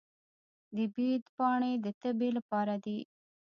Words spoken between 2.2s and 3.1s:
لپاره دي.